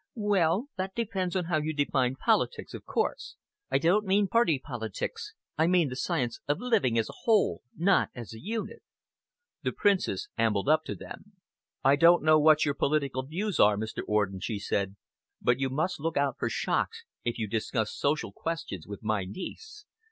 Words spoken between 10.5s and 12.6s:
up to them. "I don't know